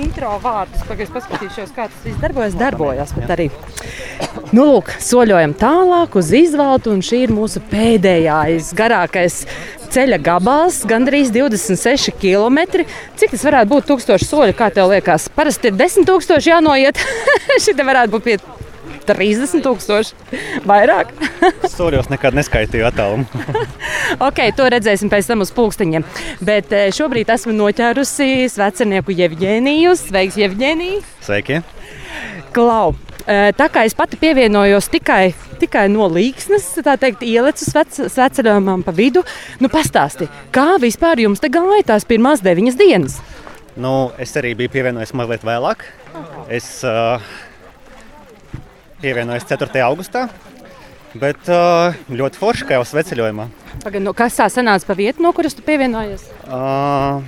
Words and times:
intro 0.00 0.34
vārdus. 0.42 0.82
Pagaidzi, 0.88 1.12
paskatīšos, 1.14 1.74
kā 1.76 1.88
tas 1.90 2.02
viss 2.06 2.20
darbojas. 2.22 2.56
Darbojas 2.58 3.14
pat 3.16 3.34
arī. 3.36 3.48
Nu, 4.54 4.66
lūk, 4.68 4.92
soļojam 5.02 5.54
tālāk 5.58 6.16
uz 6.18 6.30
izvaltu, 6.36 6.92
un 6.94 7.02
šī 7.04 7.24
ir 7.26 7.34
mūsu 7.34 7.62
pēdējais, 7.70 8.72
garākais 8.78 9.42
ceļa 9.94 10.18
gabals, 10.24 10.80
gandrīz 10.90 11.30
26 11.34 12.14
km. 12.20 12.84
Cik 13.20 13.34
tas 13.36 13.46
varētu 13.46 13.72
būt? 13.74 13.88
1000 13.94 14.26
soļu, 14.26 14.56
kā 14.58 14.70
tev 14.74 14.90
liekas? 14.92 15.28
Parasti 15.34 15.70
ir 15.70 15.78
10 15.78 16.08
000 16.08 16.42
jānoiet. 16.50 17.00
Šī 17.64 17.76
te 17.78 17.86
varētu 17.86 18.16
būt 18.16 18.26
pie 18.26 18.38
30 19.04 19.64
tūkstoši 19.64 20.40
vairāk. 20.68 21.12
Soļos 21.74 22.10
nekad 22.12 22.36
neskaitīju 22.38 22.88
attālumu. 22.88 23.26
ok, 24.22 24.40
to 24.56 24.68
redzēsim 24.72 25.10
pēc 25.12 25.30
tam 25.30 25.44
uz 25.44 25.52
pulksteņiem. 25.54 26.04
Bet 26.44 26.72
eh, 26.74 26.90
šobrīd 26.94 27.32
esmu 27.34 27.54
noķērusi 27.56 28.50
svecenieku 28.52 29.14
Jevģēniju. 29.16 29.96
Sveiks, 29.98 30.38
Jevģēnija! 30.40 31.02
Sveiki! 31.24 31.60
Klau! 32.54 32.94
Eh, 33.24 33.50
tā 33.56 33.70
kā 33.72 33.86
es 33.88 33.96
pati 33.96 34.18
pievienojos 34.20 34.90
tikai, 34.92 35.32
tikai 35.62 35.86
no 35.88 36.10
līksnes, 36.12 36.66
tā 36.84 36.98
teikt, 37.00 37.24
ielecu 37.24 37.64
sveceļojumam 38.12 38.84
pa 38.84 38.92
vidu, 38.92 39.22
nu 39.64 39.70
pastāsti, 39.72 40.28
kā 40.52 40.74
vispār 40.82 41.22
jums 41.24 41.40
te 41.40 41.48
gāja 41.48 41.86
tās 41.94 42.04
pirmās 42.04 42.44
deviņas 42.44 42.76
dienas? 42.76 43.16
Nu, 43.80 44.12
es 44.20 44.36
arī 44.38 44.52
biju 44.58 44.70
pievienojies 44.76 45.14
mazliet 45.16 45.42
vēlāk. 45.46 45.82
Es 46.52 46.68
uh, 46.86 47.16
pievienojos 49.02 49.48
4. 49.50 49.82
augustā. 49.88 50.28
Bet 51.14 51.46
uh, 51.46 51.94
ļoti 52.10 52.40
forši, 52.40 52.66
ka 52.66 52.78
jau 52.78 52.84
sveceļojumā. 52.90 53.46
Pagaid, 53.84 54.02
no 54.02 54.12
kas 54.16 54.34
tā 54.40 54.48
sanāca 54.50 54.88
pa 54.88 54.96
vietu, 54.98 55.22
no 55.22 55.30
kuras 55.36 55.54
tu 55.54 55.62
pievienojies? 55.62 56.26
Uh, 56.48 57.22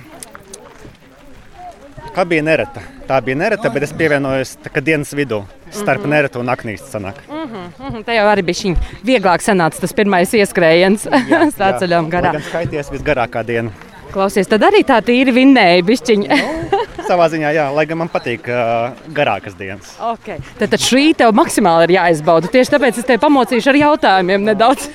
kā 2.15 2.25
bija 2.27 2.43
nereta. 2.43 2.83
Tā 3.07 3.21
bija 3.23 3.39
nereta, 3.39 3.69
bet 3.71 3.85
es 3.87 3.93
pievienojos 3.95 4.57
dienas 4.83 5.13
vidū. 5.15 5.43
Starp 5.69 6.01
mm 6.01 6.05
-hmm. 6.05 6.09
neretu 6.09 6.39
un 6.39 6.47
sanāk. 6.47 7.15
Mm 7.29 7.35
-hmm, 7.35 7.67
mm 7.79 7.95
-hmm. 7.95 8.03
Tā 8.03 8.11
jau 8.13 8.27
arī 8.27 8.41
bija 8.41 8.55
šī 8.55 8.75
vieglāk 9.05 9.41
sanāca 9.41 9.79
tas 9.79 9.93
pirmais 9.93 10.33
ieskrējiens 10.33 11.07
sveceļojuma 11.57 12.09
garā. 12.09 12.31
Gan 12.31 12.41
skaities 12.41 12.91
visgarākā 12.91 13.43
diena. 13.45 13.71
Klausies, 14.11 14.47
tad 14.47 14.61
arī 14.61 14.83
tā 14.83 15.01
tīri 15.01 15.33
vinnēja 15.33 15.83
bišķiņa. 15.83 16.27
no, 16.27 16.76
savā 17.07 17.27
ziņā, 17.31 17.51
jā, 17.55 17.65
lai 17.73 17.85
gan 17.89 18.01
man 18.01 18.11
patīk 18.11 18.47
uh, 18.51 18.97
garākas 19.15 19.55
dienas. 19.57 19.93
Okay. 20.13 20.41
Tad, 20.59 20.71
tad 20.73 20.83
šī 20.83 21.11
tev 21.17 21.33
maksimāli 21.37 21.87
ir 21.87 21.95
jāizbauda. 21.97 22.51
Tieši 22.51 22.73
tāpēc 22.73 22.99
es 23.01 23.07
te 23.07 23.17
pamocīšu 23.21 23.71
ar 23.71 23.79
jautājumiem 23.81 24.47
nedaudz. 24.49 24.89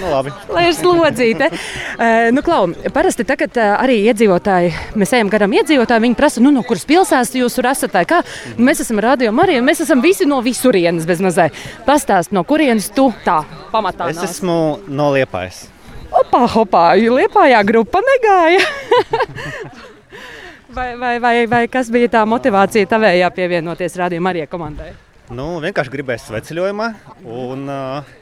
nu, 0.00 0.10
labi. 0.10 0.32
lai 0.54 0.68
ir 0.70 0.76
slodzīte. 0.78 1.50
uh, 1.52 2.28
nu, 2.34 2.44
Klau, 2.46 2.70
parasti 2.94 3.26
tagad 3.28 3.58
uh, 3.60 3.74
arī 3.78 4.00
iedzīvotāji, 4.10 4.72
mēs 4.98 5.14
ejam 5.18 5.32
garām 5.32 5.56
iedzīvotāji, 5.58 6.04
viņi 6.06 6.18
prasa, 6.18 6.44
nu, 6.44 6.52
no 6.54 6.64
kuras 6.66 6.86
pilsētas 6.88 7.34
jūs 7.38 7.60
esat. 7.60 7.98
Kā? 8.08 8.22
Mm. 8.22 8.68
Mēs 8.68 8.84
esam 8.84 9.00
radio 9.02 9.32
Marija, 9.34 9.64
mēs 9.64 9.82
esam 9.84 10.02
visi 10.04 10.28
no 10.28 10.40
visurienes 10.44 11.08
bez 11.08 11.22
mazai. 11.24 11.50
Pastāst, 11.88 12.32
no 12.36 12.44
kurienes 12.48 12.90
tu 12.94 13.10
tā 13.26 13.42
pamatā? 13.72 14.10
Es 14.12 14.22
esmu 14.24 14.78
no 14.88 15.12
Liepājas. 15.16 15.66
Opā, 16.08 16.46
opā, 16.62 16.88
Liepājā 16.96 17.60
grupa 17.68 18.00
negāja. 18.04 18.64
vai, 20.74 20.96
vai, 20.96 21.18
vai, 21.20 21.46
vai 21.46 21.62
kas 21.68 21.90
bija 21.92 22.10
tā 22.18 22.24
motivācija 22.28 22.88
tavējā 22.90 23.30
pievienoties 23.36 23.96
Radio 24.00 24.20
Marijai 24.24 24.50
komandai? 24.50 24.92
Nu, 25.28 25.58
vienkārši 25.60 25.92
gribēju 25.92 26.24
sveceļojumā, 26.24 26.92
un 27.28 27.66
uh, 27.68 28.14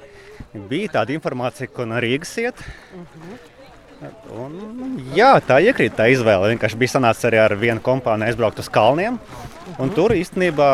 bija 0.71 0.97
tāda 0.99 1.15
informācija, 1.15 1.71
ko 1.71 1.87
no 1.87 2.01
Rīgas 2.03 2.35
iet. 2.43 2.65
Uh 2.95 3.05
-huh. 3.05 3.45
Un, 4.37 4.57
jā, 5.17 5.31
tā 5.41 5.57
iekrīt 5.65 5.95
tā 5.97 6.11
izvēle. 6.13 6.51
Vienkārši 6.53 6.77
bija 6.77 6.97
sanācis 6.97 7.25
arī 7.31 7.39
ar 7.41 7.55
vienu 7.57 7.81
kompāniju 7.81 8.29
aizbraukt 8.29 8.59
uz 8.59 8.69
kalniem. 8.69 9.19
Un 9.79 9.91
tur 9.91 10.13
īstenībā 10.13 10.69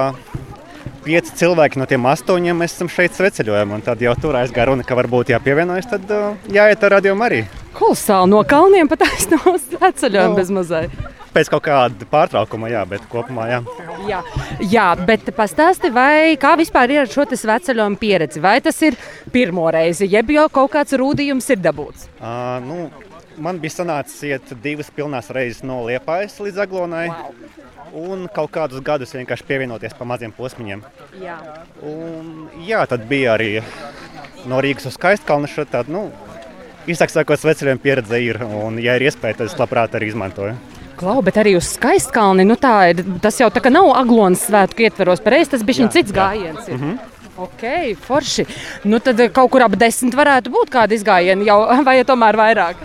pieci 1.04 1.34
cilvēki 1.38 1.78
no 1.78 1.86
tiem 1.86 2.02
astoņiem 2.10 2.58
mēs 2.64 2.74
esam 2.74 2.90
šeit 2.90 3.14
sveceļojam. 3.14 3.76
Tad 3.86 4.02
jau 4.02 4.14
tur 4.20 4.38
aizgāja 4.40 4.66
runa, 4.72 4.82
ka 4.86 4.98
varbūt 4.98 5.30
jāpievienojas, 5.34 5.90
tad 5.94 6.10
uh, 6.10 6.34
jāiet 6.50 6.82
ar 6.82 6.96
radio 6.98 7.14
arī. 7.14 7.44
Kolosāli 7.78 8.30
no 8.34 8.42
kalniem 8.42 8.90
pat 8.90 9.06
aizsno 9.06 9.38
sveceļojumu 9.68 10.34
no. 10.34 10.40
bez 10.40 10.50
mazai. 10.50 10.86
Pēc 11.32 11.48
kaut 11.52 11.64
kāda 11.64 12.08
pārtraukuma, 12.12 12.68
jā, 12.72 12.82
bet 12.88 13.06
kopumā 13.12 13.46
jā. 13.48 13.60
Jā, 14.08 14.18
jā 14.72 14.88
bet 15.00 15.30
pastāsti, 15.36 15.92
vai 15.94 16.34
kā 16.40 16.52
vispār 16.60 16.92
ir 16.92 17.04
ar 17.04 17.12
šo 17.12 17.24
sveceļojumu 17.30 18.00
pieredzi? 18.00 18.42
Vai 18.44 18.58
tas 18.64 18.80
ir 18.84 18.98
pirmo 19.32 19.64
reizi, 19.72 20.10
jeb 20.12 20.34
jau 20.34 20.48
kaut 20.52 20.74
kāds 20.76 20.98
rūdījums 21.00 21.48
ir 21.54 21.62
dabūts? 21.64 22.10
Uh, 22.20 22.58
nu, 22.66 22.78
man 23.40 23.62
bija 23.62 23.78
sanācis 23.78 24.28
iet 24.28 24.54
divas 24.64 24.92
pilnās 24.92 25.32
reizes 25.32 25.64
no 25.64 25.80
Liepājas 25.88 26.36
līdz 26.42 26.66
Aglonai. 26.66 27.08
Wow 27.12 27.60
un 27.92 28.26
kaut 28.32 28.50
kādus 28.52 28.82
gadus 28.84 29.12
vienkārši 29.14 29.46
pievienoties 29.48 29.94
pa 29.98 30.06
maziem 30.08 30.32
posmiņiem. 30.32 30.82
Jā. 31.20 31.36
Un, 31.84 32.48
jā, 32.66 32.82
tad 32.88 33.04
bija 33.08 33.36
arī 33.36 33.50
no 34.48 34.60
Rīgas 34.64 34.88
uz 34.88 34.96
Skaistkalnu 34.96 35.50
tādu, 35.70 35.92
nu, 35.92 36.04
īsāk 36.88 37.12
sakot, 37.12 37.40
sveceļiem 37.40 37.80
pieredze 37.82 38.20
ir, 38.22 38.40
un, 38.42 38.80
ja 38.82 38.96
ir 38.96 39.06
iespēja, 39.08 39.42
tad 39.42 39.52
es 39.52 39.58
labprāt 39.60 39.94
arī 39.98 40.10
izmantoju. 40.12 40.56
Klau, 40.96 41.22
bet 41.24 41.38
arī 41.40 41.56
uz 41.58 41.70
skaistkalni, 41.74 42.44
nu 42.48 42.56
tā 42.60 42.74
ir, 42.92 43.02
tas 43.24 43.38
jau 43.40 43.48
tā 43.52 43.62
kā 43.64 43.72
nav 43.72 43.90
aglonas 43.96 44.44
svētku 44.48 44.84
ietveros, 44.86 45.22
pareizi, 45.24 45.54
tas 45.54 45.66
bija 45.66 45.88
cits 45.92 46.12
gājiens. 46.14 46.68
Ir. 46.68 46.76
Mm 46.76 46.82
-hmm. 46.82 46.98
Ok, 47.36 47.62
forši. 48.00 48.44
Nu 48.84 48.98
tad 48.98 49.20
kaut 49.32 49.50
kur 49.50 49.62
ap 49.62 49.76
desmit 49.76 50.14
varētu 50.14 50.52
būt 50.52 50.70
kāda 50.70 50.94
izgājiena, 50.94 51.44
jau, 51.44 51.60
vai 51.88 52.04
tomēr 52.04 52.36
vairāk? 52.36 52.76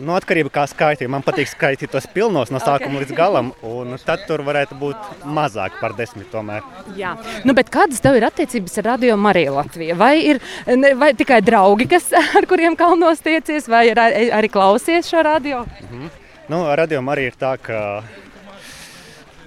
Nu, 0.00 0.14
atkarība 0.16 0.48
no 0.48 0.54
kā 0.54 0.64
skaitīt. 0.70 1.10
Man 1.12 1.24
patīk 1.24 1.50
skaitīt 1.50 1.90
tos 1.92 2.06
pilnos 2.14 2.50
no 2.50 2.60
sākuma 2.62 2.96
okay. 2.96 3.04
līdz 3.04 3.16
galam, 3.16 3.50
un 3.66 3.98
tad 4.00 4.22
tur 4.28 4.40
varētu 4.46 4.78
būt 4.80 5.24
mazāk 5.24 5.76
par 5.80 5.92
desmit. 5.98 6.30
Tomēr. 6.30 6.64
Jā, 6.96 7.16
nu, 7.44 7.54
bet 7.56 7.72
kādas 7.74 8.00
tev 8.00 8.16
ir 8.16 8.24
attiecības 8.28 8.78
ar 8.80 8.88
Radio 8.94 9.16
Mariju 9.20 9.56
Latviju? 9.58 9.96
Vai 10.00 10.14
ir 10.22 10.40
ne, 10.70 10.94
vai 10.96 11.10
tikai 11.18 11.40
draugi, 11.44 11.88
kas, 11.90 12.08
ar 12.38 12.48
kuriem 12.48 12.78
kalnos 12.80 13.20
tiecies, 13.24 13.68
vai 13.68 13.88
ir, 13.90 14.00
arī 14.00 14.52
klausies 14.52 15.10
šo 15.10 15.24
radio? 15.26 15.66
Mm 15.66 15.90
-hmm. 15.90 16.16
Nu, 16.50 16.64
radio 16.76 17.00
Marija 17.04 17.30
ir 17.30 17.38
tā, 17.38 17.54
ka 17.62 17.78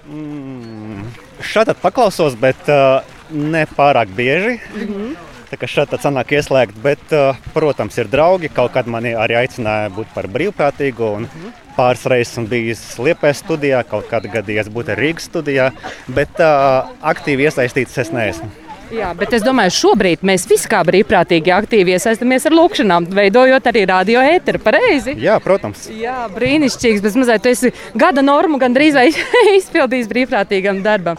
mm, 0.08 1.03
šādi 1.44 1.75
paklausos, 1.81 2.38
bet 2.40 2.72
uh, 2.72 3.03
ne 3.30 3.66
pārāk 3.78 4.16
bieži. 4.16 4.58
Mm 4.74 4.88
-hmm. 4.88 5.14
Tā 5.52 5.58
kā 5.62 5.68
šeit 5.69 5.91
sanāk 6.02 6.31
ieslēgt, 6.34 6.80
bet, 6.81 7.03
uh, 7.12 7.36
protams, 7.53 7.97
ir 7.97 8.08
draugi. 8.08 8.50
Kaut 8.50 8.72
kad 8.74 8.88
mani 8.88 9.14
arī 9.14 9.36
aicināja 9.44 9.91
būt 9.94 10.08
par 10.16 10.28
brīvprātīgu. 10.28 11.12
Un 11.16 11.28
pāris 11.78 12.06
reizes 12.06 12.50
bijis 12.50 12.97
Liepājas 12.97 13.44
studijā, 13.44 13.84
kaut 13.84 14.09
kādā 14.09 14.31
gadījumā 14.34 14.74
būt 14.74 14.96
Rīgas 14.97 15.30
studijā, 15.30 15.72
bet 16.08 16.40
uh, 16.40 16.90
aktīvi 17.02 17.50
iesaistīts 17.50 17.97
es 17.97 18.12
neesmu. 18.12 18.62
Jā, 18.94 19.09
bet 19.18 19.31
es 19.34 19.42
domāju, 19.42 19.74
šobrīd 19.74 20.22
mēs 20.28 20.46
visi 20.50 20.70
kā 20.70 20.84
brīvprātīgi 20.86 21.54
aktīvi 21.56 21.96
iesaistamies 21.96 22.46
ar 22.46 22.54
lūkšanām, 22.54 23.08
veidojot 23.18 23.70
arī 23.72 23.86
radio 23.90 24.22
ēteru. 24.22 24.62
Pareizi? 24.62 25.16
Jā, 25.24 25.40
protams. 25.42 25.88
Jā, 25.90 26.28
brīnišķīgs. 26.34 27.02
Bet 27.02 27.18
mazliet 27.18 27.44
tu 27.44 27.50
esi 27.50 27.74
gada 27.98 28.22
normu 28.26 28.59
gandrīz 28.62 29.00
izpildījis 29.59 30.09
brīvprātīgam 30.12 30.84
darbam. 30.86 31.18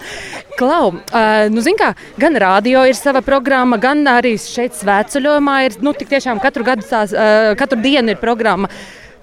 Klau, 0.54 0.92
uh, 0.94 1.46
nu, 1.50 1.64
kā, 1.78 1.92
gan 2.20 2.38
radio 2.38 2.84
ir 2.86 2.94
sava 2.98 3.24
programma, 3.26 3.80
gan 3.82 4.06
arī 4.06 4.36
šeit 4.38 4.78
svētceļojumā 4.78 5.56
ir 5.66 5.80
nu, 5.82 5.96
tiešām 5.98 6.42
katru, 6.42 6.66
gadu, 6.66 6.86
tās, 6.86 7.10
uh, 7.10 7.54
katru 7.58 7.82
dienu 7.82 8.14
ir 8.14 8.22
programma. 8.22 8.70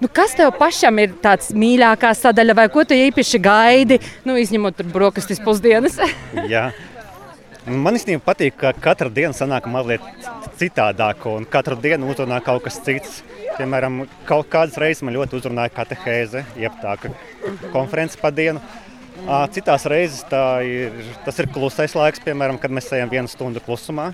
Nu, 0.02 0.10
kas 0.12 0.34
tev 0.34 0.50
pašam 0.58 0.98
ir 0.98 1.12
tāds 1.22 1.52
mīļākā 1.54 2.10
sadaļa, 2.18 2.56
vai 2.58 2.68
ko 2.74 2.82
tu 2.84 2.96
īpaši 2.98 3.38
gaidi, 3.40 4.00
nu, 4.26 4.34
izņemot 4.40 4.82
brokastis 4.90 5.40
pusdienas? 5.40 6.00
Jā, 6.50 6.72
Man 7.62 7.94
īstenībā 7.94 8.24
patīk, 8.26 8.56
ka 8.58 8.72
katra 8.74 9.10
diena 9.12 9.34
sanāk 9.36 9.68
mazliet 9.70 10.02
citādāk, 10.58 11.22
un 11.30 11.44
katru 11.46 11.76
dienu 11.78 12.08
uzrunā 12.10 12.40
kaut 12.42 12.64
kas 12.64 12.80
cits. 12.82 13.20
Piemēram, 13.54 14.00
kaut 14.26 14.48
kādas 14.50 14.78
reizes 14.82 15.04
man 15.06 15.14
ļoti 15.14 15.38
uzrunāja 15.38 15.70
katehēze, 15.76 16.42
jeb 16.58 16.74
tā 16.82 16.96
konferences 17.70 18.18
pa 18.18 18.32
dienu. 18.34 18.62
Citās 19.54 19.86
reizes 19.86 20.24
ir, 20.66 20.96
tas 21.22 21.38
ir 21.38 21.50
klusais 21.54 21.94
laiks, 21.94 22.22
piemēram, 22.24 22.58
kad 22.58 22.74
mēs 22.74 22.90
ejam 22.96 23.12
vienu 23.12 23.30
stundu 23.30 23.62
klusumā. 23.62 24.10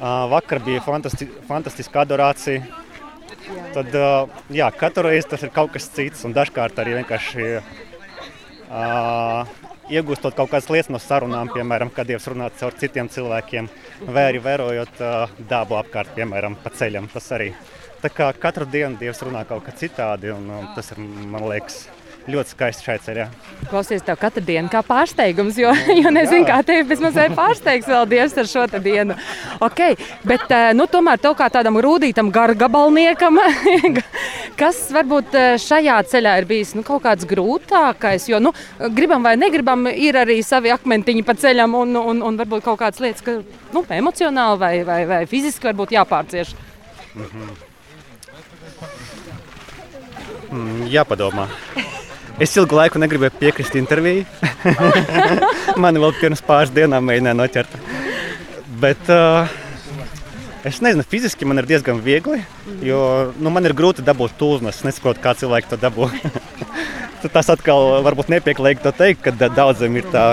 Vakar 0.00 0.58
bija 0.64 0.82
fantasti, 0.82 1.28
fantastiska 1.46 2.02
adorācija. 2.02 2.64
Tad, 3.72 3.94
jā, 4.50 4.66
katru 4.78 5.06
reizi 5.06 5.30
tas 5.30 5.42
ir 5.46 5.52
kaut 5.54 5.70
kas 5.74 5.86
cits, 5.94 6.24
un 6.26 6.34
dažkārt 6.34 6.78
arī 6.82 6.98
vienkārši 6.98 7.46
uh, 7.58 9.46
iegūstot 9.90 10.36
kaut 10.36 10.50
kādas 10.52 10.68
lietas 10.70 10.90
no 10.92 11.00
sarunām, 11.02 11.50
piemēram, 11.54 11.90
kad 11.94 12.08
Dievs 12.08 12.28
runā 12.30 12.50
caur 12.58 12.76
citiem 12.78 13.10
cilvēkiem, 13.12 13.70
vai 14.08 14.28
arī 14.30 14.42
vērojot 14.44 15.00
uh, 15.02 15.38
dabu 15.48 15.78
apkārt, 15.80 16.14
piemēram, 16.16 16.58
pa 16.62 16.70
ceļam. 16.74 17.08
Tas 17.12 17.30
arī. 17.34 17.52
Tā 18.02 18.10
kā 18.10 18.28
katru 18.34 18.66
dienu 18.66 18.98
Dievs 18.98 19.22
runā 19.22 19.44
kaut 19.46 19.64
kā 19.66 19.74
citādi, 19.78 20.32
un, 20.34 20.48
un 20.50 20.70
tas 20.76 20.90
ir, 20.94 21.02
man 21.02 21.46
liekas, 21.50 21.84
ļoti 22.30 22.54
skaisti 22.54 22.86
šai 22.86 22.96
ceļā. 23.02 23.26
Klausies, 23.70 24.02
tev 24.06 24.18
katru 24.20 24.42
dienu 24.46 24.70
kā 24.70 24.82
pārsteigums, 24.86 25.56
jo, 25.58 25.72
jo 26.02 26.12
nezinu, 26.14 26.44
kā 26.48 26.60
tevi 26.66 26.84
bezmaz 26.86 27.16
vai 27.18 27.28
pārsteigs 27.34 27.88
vēl 27.90 28.06
Dievs 28.10 28.36
ar 28.38 28.50
šo 28.50 28.66
dienu. 28.74 29.16
Okay, 29.64 29.96
bet, 30.28 30.44
eh, 30.50 30.70
nu, 30.76 30.86
tomēr 30.90 31.20
tev 31.22 31.34
kā 31.38 31.48
tādam 31.52 31.78
rūtītam 31.82 32.30
gargabalniekam, 32.34 33.40
kas 34.60 34.84
varbūt 34.94 35.34
eh, 35.38 35.48
šajā 35.62 35.98
ceļā 36.12 36.36
ir 36.42 36.48
bijis 36.50 36.74
nu, 36.78 36.84
kaut 36.86 37.02
kāds 37.06 37.26
grūtākais, 37.28 38.28
jo, 38.30 38.42
nu, 38.42 38.54
gribam 38.94 39.24
vai 39.26 39.34
negribam, 39.40 39.88
ir 39.90 40.20
arī 40.22 40.38
savi 40.46 40.72
akmentiņi 40.74 41.26
pa 41.26 41.36
ceļam 41.38 41.74
un, 41.78 41.98
un, 41.98 42.22
un 42.28 42.40
varbūt 42.40 42.66
kaut 42.68 42.80
kādas 42.84 43.02
lietas, 43.02 43.24
ka, 43.26 43.40
nu, 43.74 43.84
emocionāli 44.02 44.62
vai, 44.62 44.74
vai, 44.86 45.02
vai 45.10 45.22
fiziski 45.30 45.70
varbūt 45.70 45.96
jāpārcieš. 45.98 46.54
Mm 47.12 47.26
-hmm. 47.26 47.70
mm, 50.52 50.86
jāpadomā. 50.92 51.48
Es 52.40 52.54
ilgu 52.56 52.76
laiku 52.76 53.00
negribēju 53.02 53.34
piekrist 53.40 53.74
intervijai. 53.76 54.24
Man 55.82 55.98
vēl 56.00 56.14
pirms 56.20 56.42
pāris 56.44 56.72
dienām 56.72 57.04
mēģināja 57.08 57.36
noķert. 57.38 57.74
Bet 58.82 59.10
uh, 59.12 59.50
es 60.66 60.80
nezinu, 60.82 61.04
fiziski 61.06 61.46
man 61.46 61.60
ir 61.60 61.68
diezgan 61.68 62.00
viegli, 62.02 62.40
jo 62.82 62.98
nu, 63.38 63.52
man 63.54 63.68
ir 63.68 63.74
grūti 63.78 64.02
dabūt 64.02 64.34
tūznes. 64.40 64.80
Es 64.80 64.86
nesaprotu, 64.88 65.22
kā 65.22 65.36
cilvēki 65.38 65.70
to 65.70 65.78
dabū. 65.82 66.08
Tas 67.34 67.52
atkal 67.52 68.00
varbūt 68.02 68.32
nepieklājīgi 68.32 68.82
to 68.82 68.90
teikt, 68.96 69.22
ka 69.22 69.50
daudziem 69.54 70.00
ir 70.00 70.08
tā. 70.10 70.26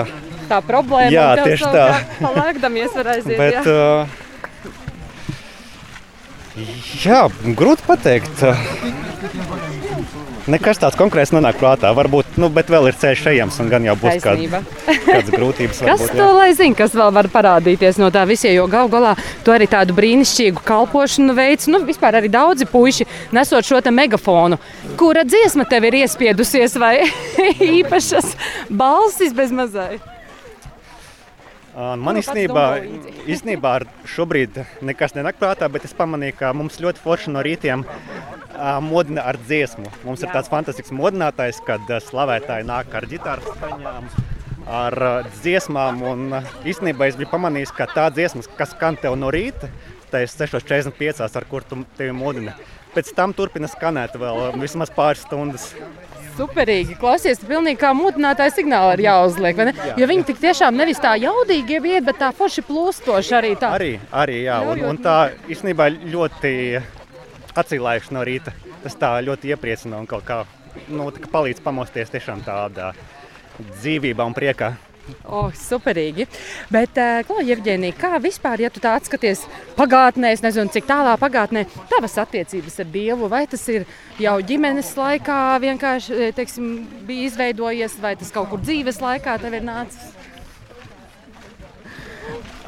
Tā 0.50 0.58
problēma 0.66 1.12
jā, 1.14 1.28
tieši 1.44 1.70
tā. 1.70 1.86
Palēkdamies 2.18 2.96
var 2.96 3.12
aiziet. 3.14 3.38
Bet, 3.38 3.60
jā. 3.62 3.76
Uh, 3.76 4.26
jā, 7.04 7.24
grūti 7.56 7.86
pateikt. 7.86 8.44
Nekas 10.50 10.80
tāds 10.80 10.96
konkrēts 10.98 11.30
nenāk 11.34 11.58
prātā. 11.60 11.90
Varbūt, 11.94 12.38
nu, 12.40 12.48
bet 12.52 12.70
vēl 12.72 12.88
ir 12.90 12.96
ceļš 12.98 13.24
ejams, 13.32 13.58
un 13.62 13.68
gan 13.70 13.84
jau 13.86 13.94
būs 14.00 14.18
kād, 14.24 14.40
kādas 15.04 15.30
grūtības. 15.30 15.82
kas 15.84 16.00
varbūt, 16.02 16.14
to 16.16 16.28
lai 16.38 16.48
zina, 16.58 16.78
kas 16.78 16.94
vēl 16.96 17.12
var 17.14 17.28
parādīties 17.30 18.00
no 18.00 18.08
tā 18.14 18.24
visiem? 18.28 18.54
Jo 18.56 18.66
gal 18.70 18.90
galā 18.90 19.12
tu 19.46 19.54
arī 19.54 19.68
tādu 19.70 19.94
brīnišķīgu 19.98 20.64
kalpošanu 20.66 21.36
veids. 21.36 21.68
Nu, 21.70 21.82
vispār 21.86 22.18
arī 22.18 22.32
daudzi 22.32 22.66
puiši 22.70 23.06
nesot 23.36 23.68
šo 23.68 23.82
megafonu. 23.94 24.58
Kura 24.98 25.26
dziesma 25.28 25.68
tev 25.70 25.86
ir 25.90 26.00
iespiedusies 26.02 26.78
vai 26.80 26.96
īpašas 27.80 28.34
balsis 28.70 29.36
bez 29.36 29.54
mazai? 29.54 30.00
Man 31.76 32.16
nu, 32.16 32.18
īstenībā, 32.18 32.64
īstenībā 33.32 33.74
šobrīd 34.10 34.58
nekas 34.86 35.14
nenāk 35.14 35.38
prātā, 35.38 35.68
bet 35.70 35.86
es 35.86 35.94
pamanīju, 35.96 36.36
ka 36.40 36.50
mums 36.56 36.80
ļoti 36.82 37.02
forši 37.02 37.34
no 37.34 37.44
rītiem 37.46 37.84
modina 38.84 39.24
ar 39.30 39.38
dziesmu. 39.40 39.86
Mums 40.04 40.24
ir 40.24 40.32
tāds 40.34 40.50
fantastisks 40.52 40.92
modinātājs, 40.94 41.62
kad 41.66 41.86
slavētāji 42.10 42.66
nāk 42.68 42.92
ar 42.98 43.06
ģitāras 43.08 43.46
skaņām, 43.54 44.10
ar 44.80 44.98
dziesmām. 45.38 46.02
Un 46.10 46.26
īstenībā 46.68 47.08
es 47.08 47.16
biju 47.20 47.30
pamanījis, 47.32 47.72
ka 47.76 47.88
tā 47.94 48.10
dziesma, 48.14 48.44
kas 48.58 48.74
skan 48.74 48.98
tev 49.00 49.16
no 49.20 49.30
rīta, 49.32 49.70
tā 50.10 50.24
ir 50.24 50.32
6.45, 50.32 51.24
ar 51.30 51.48
kur 51.48 51.64
tu 51.64 51.80
tevi 51.96 52.12
modini. 52.16 52.54
Pēc 52.90 53.12
tam 53.14 53.32
turpina 53.36 53.70
skanēt 53.70 54.18
vēl 54.18 54.58
vismaz 54.58 54.90
pāris 54.90 55.22
stundas. 55.22 55.70
Superīgi. 56.36 56.96
Klausies, 57.00 57.40
pilnīgi 57.46 57.80
kā 57.80 57.90
mudinātāja 57.96 58.54
signāli 58.54 58.98
ir 58.98 59.04
jāuzliek. 59.08 59.60
Jā, 59.60 59.96
jo 60.00 60.08
viņi 60.10 60.26
tik 60.30 60.40
tiešām 60.42 60.76
nevis 60.78 61.00
tā 61.02 61.16
jaudīgi 61.20 61.80
iet, 61.80 62.06
bet 62.06 62.20
tā 62.22 62.30
forši 62.36 62.64
plūstoši 62.68 63.36
arī 63.38 63.52
tā. 63.60 63.72
Arī, 63.78 63.92
arī 64.12 64.42
jā. 64.44 64.60
Un, 64.72 64.84
un 64.92 65.00
tā 65.02 65.18
īstenībā 65.50 65.90
ļoti 66.12 66.54
atcīlājuši 67.60 68.16
no 68.16 68.24
rīta. 68.26 68.54
Tas 68.84 68.96
tā 68.96 69.16
ļoti 69.24 69.52
iepriecina 69.52 69.98
un 70.00 70.06
kaut 70.08 70.24
kā 70.28 70.42
nu, 70.88 71.10
palīdz 71.10 71.60
pamosties 71.64 72.12
tiešām 72.12 72.44
tādā 72.46 72.92
dzīvībā 73.60 74.24
un 74.24 74.36
priekā. 74.36 74.74
Oh, 75.24 75.50
superīgi. 75.56 76.26
Bet, 76.72 76.98
uh, 77.00 77.20
ko, 77.28 77.40
Jevģīnija, 77.44 77.96
kā 77.98 78.20
vispār, 78.22 78.64
ja 78.64 78.70
tu 78.72 78.82
tā 78.82 78.94
atskaties 78.98 79.44
pagātnē, 79.78 80.32
es 80.34 80.44
nezinu, 80.44 80.72
cik 80.72 80.88
tālā 80.88 81.16
pagātnē, 81.20 81.66
tavas 81.92 82.18
attiecības 82.22 82.80
ar 82.84 82.88
Dievu, 82.94 83.30
vai 83.32 83.44
tas 83.50 83.66
ir 83.72 83.88
jau 84.20 84.36
ģimenes 84.46 84.94
laikā 84.98 85.40
vienkārši 85.64 86.16
eh, 86.16 86.32
teiksim, 86.36 86.72
bija 87.08 87.28
izveidojies, 87.30 87.98
vai 88.02 88.16
tas 88.20 88.32
kaut 88.34 88.50
kur 88.52 88.62
dzīves 88.62 89.02
laikā 89.02 89.38
tev 89.42 89.58
ir 89.58 89.66
nācis? 89.66 90.16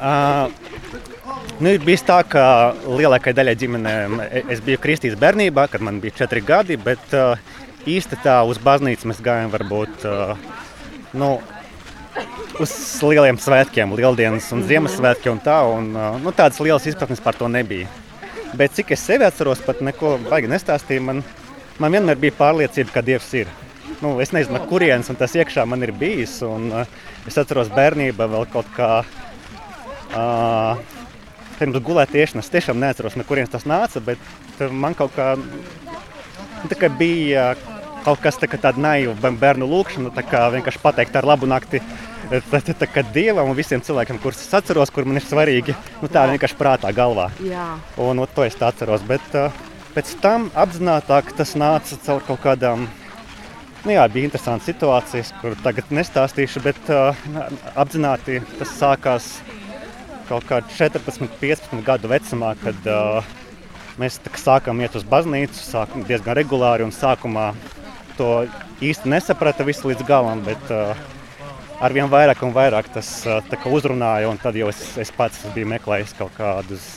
Uh, 0.03 0.49
Nu, 1.61 1.69
ir 1.69 1.83
bijis 1.85 2.01
tā, 2.03 2.17
ka 2.27 2.43
lielākajai 2.83 3.35
daļai 3.37 3.53
ģimenēm 3.61 4.21
es 4.51 4.61
biju 4.65 4.79
kristīts 4.81 5.17
bērnībā, 5.19 5.67
kad 5.71 5.83
man 5.85 5.99
bija 6.03 6.23
četri 6.23 6.41
gadi, 6.43 6.77
bet 6.81 7.13
uh, 7.15 7.37
īsti 7.89 8.19
tā 8.23 8.39
uz 8.49 8.59
baznīcu 8.63 9.09
mēs 9.11 9.21
gājām 9.23 9.53
varbūt 9.53 10.05
uh, 10.09 10.33
nu, 11.19 11.29
uz 12.61 12.73
lieliem 13.01 13.37
svētkiem, 13.41 13.93
Lieldienas 13.97 14.49
un 14.53 14.63
Ziemassvētki 14.67 15.31
un 15.31 15.41
tā. 15.43 15.57
Un, 15.69 15.91
uh, 15.95 16.17
nu, 16.21 16.33
tādas 16.35 16.61
lielas 16.63 16.85
izpratnes 16.89 17.23
par 17.23 17.37
to 17.39 17.49
nebija. 17.51 17.89
Bet 18.57 18.75
cik 18.77 18.93
es 18.93 19.05
sevi 19.07 19.25
atceros, 19.25 19.63
pat 19.65 19.81
neko 19.81 20.17
baigi 20.27 20.51
nestāstīju, 20.51 21.05
man, 21.09 21.21
man 21.81 21.95
vienmēr 21.95 22.19
bija 22.21 22.37
pārliecība, 22.37 22.93
ka 22.93 23.05
Dievs 23.05 23.31
ir. 23.41 23.51
Nu, 24.03 24.17
es 24.21 24.33
nezinu, 24.35 24.61
kurienes 24.69 25.09
tas 25.17 25.35
iekšā 25.39 25.65
man 25.69 25.85
ir 25.85 25.93
bijis. 25.97 26.39
Un, 26.45 26.69
uh, 26.71 26.97
es 27.29 27.39
atceros 27.39 27.71
bērnībā 27.73 28.29
vēl 28.29 28.49
kaut 28.53 28.69
kā. 28.77 28.91
Uh, 30.13 30.81
pirms 31.57 31.79
gulēt 31.85 32.13
iešanas. 32.17 32.51
Tiešām 32.53 32.79
neatceros, 32.81 33.17
no 33.17 33.25
kurienes 33.27 33.51
tas 33.53 33.67
nāca, 33.69 34.01
bet 34.03 34.19
man 34.71 34.95
kaut 34.97 35.13
kā, 35.15 35.33
nu, 35.37 36.69
kā 36.69 36.89
bija 36.99 37.53
kaut 38.03 38.19
kas 38.23 38.37
tā, 38.39 38.49
tāds 38.51 38.81
naiva 38.81 39.31
bērnu 39.31 39.67
lūkšana, 39.69 40.11
tā 40.15 40.25
kā 40.27 40.45
vienkārši 40.57 40.81
pateikt 40.83 41.15
ar 41.19 41.27
labu 41.27 41.47
nakti. 41.49 41.81
Tā, 42.31 42.59
tā, 42.63 42.73
tā 42.79 42.87
kā 42.89 43.03
dievam 43.13 43.51
un 43.51 43.57
visiem 43.57 43.81
cilvēkiem, 43.83 44.19
kurus 44.23 44.41
es 44.45 44.55
atceros, 44.55 44.91
kur 44.93 45.05
man 45.05 45.19
ir 45.19 45.25
svarīgi, 45.27 45.75
nu, 46.01 46.09
tā 46.11 46.25
vienkārši 46.31 46.57
prātā, 46.59 46.91
galvā. 46.95 47.29
Jā. 47.43 47.73
Un, 47.99 48.23
un 48.23 48.33
to 48.35 48.45
es 48.47 48.57
atceros. 48.61 49.03
Bet 49.07 49.37
uh, 49.37 49.53
pēc 49.95 50.15
tam 50.23 50.49
apzināti 50.55 51.35
tas 51.37 51.55
nāca 51.59 51.99
caur 52.05 52.23
kaut 52.27 52.43
kādām 52.45 52.87
Nu, 53.83 53.91
jā, 53.91 54.03
bija 54.07 54.29
interesantas 54.29 54.69
situācijas, 54.69 55.33
kur 55.41 55.57
tagad 55.59 55.89
nestāstīšu, 55.91 56.61
bet 56.63 56.77
uh, 56.87 57.17
apzināti 57.75 58.37
tas 58.55 58.69
sākās 58.79 59.25
kaut 60.29 60.45
kādā 60.47 60.71
14, 60.71 61.27
15 61.41 61.83
gadu 61.83 62.07
vecumā, 62.07 62.53
kad 62.61 62.87
uh, 62.87 63.33
mēs 63.99 64.21
sākām 64.39 64.79
iet 64.79 64.95
uz 64.95 65.03
baznīcu, 65.03 65.59
sākām 65.59 66.07
diezgan 66.07 66.39
regulāri 66.39 66.87
un 66.87 66.95
sākumā 66.95 67.49
to 68.15 68.45
īsti 68.79 69.11
nesaprata 69.11 69.67
visu 69.67 69.91
līdz 69.91 70.07
galam, 70.07 70.45
bet 70.47 70.71
uh, 70.71 70.95
arvien 71.81 72.09
vairāk 72.11 72.43
un 72.45 72.53
vairāk 72.55 72.91
tas 72.93 73.09
uzrunāja, 73.65 74.29
un 74.29 74.37
tad 74.41 74.55
jau 74.59 74.69
es, 74.69 74.83
es 75.01 75.11
pats 75.15 75.45
biju 75.55 75.71
meklējis 75.73 76.15
kaut 76.19 76.33
kādus 76.37 76.87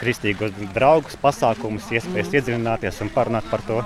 kristīgos 0.00 0.54
draugus, 0.74 1.18
pasākumus, 1.20 1.90
iespējas 1.92 2.34
iedziļināties 2.38 3.02
un 3.04 3.12
parunāt 3.14 3.48
par 3.50 3.64
to. 3.66 3.82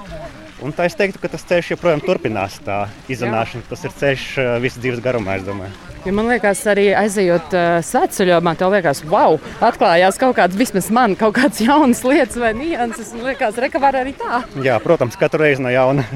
Un 0.64 0.72
tā 0.72 0.86
es 0.88 0.94
teiktu, 0.96 1.18
ka 1.20 1.28
tas 1.32 1.42
ceļš 1.44 1.72
joprojām 1.74 2.00
turpinās, 2.04 2.60
tā 2.64 2.84
izzināšana. 3.10 3.66
Tas 3.68 3.82
ir 3.84 3.92
ceļš 3.98 4.26
visas 4.62 4.78
dzīves 4.80 5.02
garumā, 5.04 5.34
es 5.36 5.44
domāju. 5.44 5.74
Ja 6.04 6.12
man 6.14 6.28
liekas, 6.30 6.60
arī 6.70 6.86
aizejot 6.96 7.56
uh, 7.56 7.78
svētceļojumā, 7.84 8.54
tev 8.60 8.72
liekas, 8.76 9.02
wow, 9.10 9.38
atklājās 9.64 10.20
kaut 10.20 10.36
kādas, 10.38 10.58
vismaz 10.60 10.90
man, 10.94 11.16
kaut 11.20 11.34
kādas 11.38 11.62
jaunas 11.64 12.04
lietas 12.06 12.38
vai 12.40 12.52
nianses. 12.56 13.14
Man 13.16 13.30
liekas, 13.32 13.58
reka 13.60 13.82
var 13.82 13.98
arī 14.02 14.14
tā. 14.20 14.44
Jā, 14.64 14.78
protams, 14.84 15.18
katru 15.20 15.42
reizi 15.44 15.64
no 15.64 15.72
jauna 15.74 16.06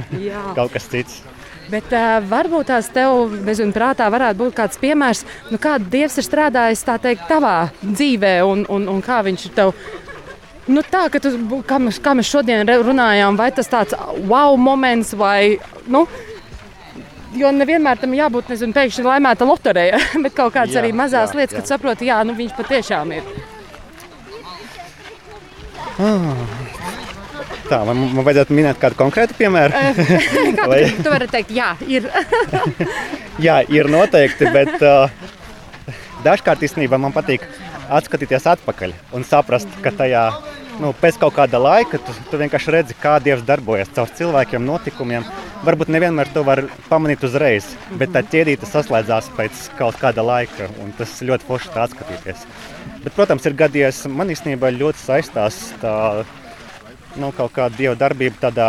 kaut 0.58 0.76
kas 0.76 0.88
cits. 0.92 1.22
Bet 1.68 1.92
uh, 1.92 2.18
varbūt 2.24 2.70
tās 2.70 2.88
tev 2.92 3.34
bezumā 3.44 3.74
prātā 3.76 4.08
varētu 4.12 4.40
būt 4.40 4.56
kāds 4.56 4.80
piemērs, 4.80 5.24
nu, 5.52 5.60
kā 5.60 5.76
Dievs 5.78 6.16
ir 6.20 6.24
strādājis 6.24 6.86
teikt, 6.88 7.26
tavā 7.28 7.70
dzīvē 7.82 8.38
un, 8.48 8.64
un, 8.72 8.88
un 8.88 9.02
kā 9.04 9.22
viņš 9.26 9.48
ir 9.50 9.56
tev 9.56 9.74
Nu, 10.68 10.82
tā, 10.84 11.06
ka 11.08 11.16
tu, 11.16 11.30
kā, 11.64 11.78
mēs, 11.80 11.96
kā 12.04 12.12
mēs 12.12 12.28
šodien 12.28 12.68
runājām, 12.68 13.38
vai 13.40 13.48
tas 13.56 13.70
tāds 13.72 13.96
wow 14.28 14.56
moments, 14.60 15.14
vai. 15.16 15.58
Nu, 15.88 16.06
Jo 17.36 17.50
nevienmēr 17.52 17.98
tam 18.00 18.14
jābūt 18.16 18.48
nezinu, 18.48 18.72
pēkšņi 18.72 19.02
laimēta 19.04 19.44
loterijā, 19.44 19.98
bet 20.24 20.32
kaut 20.36 20.54
kādas 20.54 20.72
jā, 20.72 20.80
arī 20.80 20.94
mazas 20.96 21.34
lietas, 21.36 21.52
jā. 21.52 21.60
kad 21.60 21.68
saproti, 21.74 22.08
jā, 22.08 22.22
nu, 22.24 22.32
viņš 22.38 22.54
patiešām 22.56 23.12
ir. 23.18 23.28
Ah. 26.00 26.67
Tā, 27.68 27.82
man, 27.84 28.00
man 28.16 28.24
vajadzētu 28.24 28.54
minēt 28.56 28.78
kādu 28.80 28.96
konkrētu 28.96 29.36
piemēru. 29.36 29.76
Kādu 30.58 30.68
Vai... 30.72 30.82
tu 30.96 31.12
vari 31.12 31.28
teikt, 31.28 31.50
jā, 31.52 31.72
ir. 31.84 32.08
jā, 33.46 33.58
ir 33.68 33.90
noteikti, 33.92 34.48
bet 34.54 34.76
uh, 34.80 35.10
dažkārt 36.24 36.64
īstenībā 36.64 37.00
man 37.00 37.12
patīk 37.12 37.44
atskatīties 37.92 38.46
atpakaļ 38.54 38.94
un 39.16 39.26
saprast, 39.28 39.68
ka 39.84 39.92
tajā 40.00 40.24
nu, 40.80 40.94
pēc 40.96 41.18
kaut 41.20 41.36
kāda 41.36 41.60
laika 41.60 42.00
tu, 42.00 42.14
tu 42.30 42.40
vienkārši 42.40 42.74
redzi, 42.74 42.96
kā 43.02 43.16
Dievs 43.22 43.44
darbojas 43.46 43.92
caur 43.96 44.10
cilvēkiem, 44.16 44.64
notikumiem. 44.64 45.26
Varbūt 45.66 45.90
nevienmēr 45.90 46.30
to 46.32 46.44
var 46.46 46.62
pamanīt 46.88 47.24
uzreiz, 47.26 47.72
bet 48.00 48.12
tā 48.14 48.22
ķēdīte 48.22 48.68
saslēdzās 48.68 49.32
pēc 49.36 49.64
kaut 49.78 49.98
kāda 50.00 50.24
laika, 50.24 50.70
un 50.84 50.92
tas 50.98 51.16
ļoti 51.24 51.48
forši 51.48 51.72
tā 51.74 51.88
atskatīties. 51.88 52.44
Bet, 53.02 53.14
protams, 53.16 53.46
ir 53.48 53.56
gadījies, 53.58 54.04
man 54.12 54.30
īstenībā 54.32 54.70
ļoti 54.76 55.02
saistās 55.02 55.58
tā 55.82 55.96
nu, 57.20 57.32
kaut 57.36 57.54
kāda 57.56 57.76
Dieva 57.76 57.96
darbība 57.98 58.40
tādā 58.48 58.68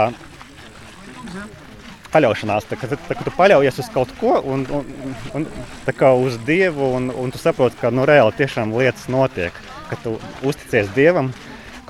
paļaušanās. 2.13 2.67
Tā, 2.69 2.77
tā, 2.81 2.97
kad 2.97 3.23
tu 3.25 3.33
paļaujies 3.37 3.81
uz 3.83 3.89
kaut 3.93 4.11
ko, 4.19 4.39
un, 4.41 4.65
un, 4.73 5.13
un 5.37 5.47
tā 5.85 5.93
kā 5.95 6.11
uz 6.17 6.39
Dievu, 6.47 6.91
un, 6.97 7.11
un 7.13 7.33
tu 7.33 7.41
saproti, 7.41 7.77
ka 7.81 7.93
nu, 7.93 8.07
reāli 8.09 8.35
tiešām 8.39 8.73
lietas 8.75 9.07
notiek. 9.11 9.55
Kad 9.89 10.01
tu 10.05 10.17
uzticies 10.45 10.91
Dievam 10.97 11.31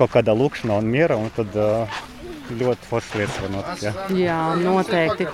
kaut 0.00 0.14
kādā 0.14 0.32
lūkšanā 0.36 0.78
un 0.80 0.88
miera, 0.88 1.18
un 1.20 1.28
tad 1.36 1.56
uh, 1.60 2.00
ļoti 2.58 2.88
foršas 2.90 3.16
lietas 3.18 3.38
var 3.42 3.52
notikt. 3.54 3.84
Ja. 3.84 3.92
Jā, 4.20 4.38
noteikti. 4.60 5.26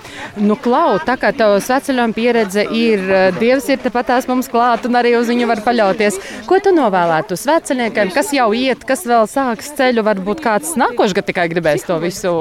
Nu, 0.43 0.57
Klau, 0.61 0.97
tā 1.07 1.17
kā 1.19 1.31
tavs 1.35 1.69
veceļojuma 1.71 2.17
pieredze 2.17 2.65
ir, 2.75 3.03
Dievs 3.37 3.69
ir 3.73 3.81
tepat 3.83 4.11
tās 4.11 4.27
mums 4.29 4.49
klāt 4.51 4.87
un 4.89 4.99
arī 4.99 5.15
uz 5.19 5.31
viņu 5.31 5.47
var 5.49 5.63
paļauties. 5.65 6.19
Ko 6.49 6.59
tu 6.63 6.73
novēlētu 6.75 7.37
uz 7.37 7.45
veceļniekiem, 7.49 8.13
kas 8.15 8.33
jau 8.35 8.49
iet, 8.57 8.85
kas 8.87 9.05
vēl 9.09 9.29
sāks 9.31 9.73
ceļu, 9.77 10.05
varbūt 10.07 10.43
kāds 10.45 10.75
nākošais 10.79 11.17
gads 11.17 11.31
tikai 11.31 11.47
gribēs 11.51 11.87
to 11.87 11.99
visu 12.03 12.33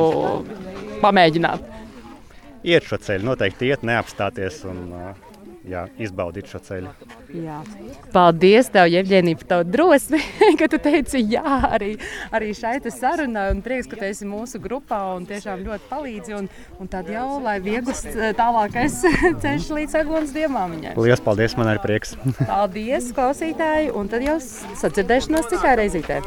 pamēģināt? 1.05 1.73
Iet 2.67 2.87
šo 2.89 2.99
ceļu, 2.99 3.29
noteikti 3.29 3.71
iet, 3.71 3.85
neapstāties 3.87 4.65
un 4.67 4.81
jā, 5.71 5.87
izbaudīt 6.03 6.51
šo 6.51 6.61
ceļu. 6.67 6.91
Jā. 7.37 7.59
Paldies, 8.15 8.69
tev, 8.73 8.89
Jevģēnija, 8.93 9.39
par 9.41 9.49
tavu 9.51 9.67
drosmi, 9.69 10.21
ka 10.61 10.69
tu 10.73 10.79
teici 10.83 11.21
jā 11.35 11.43
arī, 11.69 11.93
arī 12.35 12.53
šai 12.57 12.79
sarunai. 12.93 13.49
Un 13.55 13.63
prieks, 13.65 13.89
ka 13.91 13.99
tu 13.99 14.07
esi 14.09 14.29
mūsu 14.29 14.61
grupā 14.63 15.01
un 15.17 15.27
tiešām 15.29 15.65
ļoti 15.67 15.91
palīdzi. 15.91 16.37
Un, 16.39 16.49
un 16.81 16.91
tad 16.93 17.11
jau, 17.13 17.27
lai 17.45 17.59
viegls 17.65 18.05
tālākais 18.39 19.03
ceļš 19.43 19.69
līdz 19.79 19.99
Agonas 20.03 20.35
diemāmiņai. 20.37 20.95
Lielas 20.97 21.25
paldies, 21.25 21.57
man 21.59 21.73
arī 21.73 21.83
prieks. 21.85 22.17
paldies, 22.43 23.13
klausītāji, 23.17 23.93
un 23.97 24.13
tad 24.13 24.25
jau 24.27 24.39
sadzirdēšanos 24.41 25.51
citai 25.53 25.77
reizītē. 25.83 26.23